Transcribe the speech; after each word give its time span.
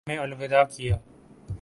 ہمیں 0.07 0.17
الوداع 0.17 0.63
کیا 0.75 0.95